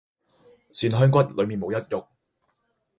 [0.73, 2.07] 蒜香骨裡面冇一肉